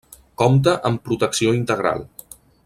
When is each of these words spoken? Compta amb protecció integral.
Compta 0.41 0.73
amb 0.91 1.03
protecció 1.09 1.53
integral. 1.59 2.03